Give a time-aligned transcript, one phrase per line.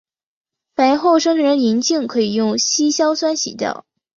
[0.75, 3.85] 反应后生成的银镜可以用稀硝酸洗掉。